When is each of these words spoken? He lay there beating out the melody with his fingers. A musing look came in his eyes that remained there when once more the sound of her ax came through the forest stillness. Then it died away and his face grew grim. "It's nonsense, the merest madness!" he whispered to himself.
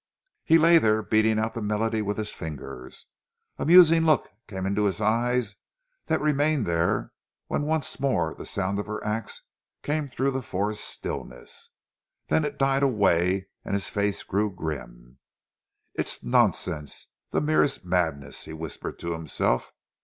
He 0.43 0.57
lay 0.57 0.79
there 0.79 1.03
beating 1.03 1.37
out 1.37 1.53
the 1.53 1.61
melody 1.61 2.01
with 2.01 2.17
his 2.17 2.33
fingers. 2.33 3.05
A 3.59 3.65
musing 3.67 4.03
look 4.03 4.29
came 4.47 4.65
in 4.65 4.75
his 4.75 4.99
eyes 4.99 5.57
that 6.07 6.19
remained 6.19 6.65
there 6.65 7.11
when 7.45 7.67
once 7.67 7.99
more 7.99 8.33
the 8.33 8.47
sound 8.47 8.79
of 8.79 8.87
her 8.87 9.03
ax 9.05 9.43
came 9.83 10.07
through 10.07 10.31
the 10.31 10.41
forest 10.41 10.83
stillness. 10.85 11.69
Then 12.29 12.43
it 12.45 12.57
died 12.57 12.81
away 12.81 13.49
and 13.63 13.75
his 13.75 13.89
face 13.89 14.23
grew 14.23 14.49
grim. 14.51 15.19
"It's 15.93 16.23
nonsense, 16.23 17.09
the 17.29 17.39
merest 17.39 17.85
madness!" 17.85 18.45
he 18.45 18.53
whispered 18.53 18.97
to 18.97 19.13
himself. 19.13 19.71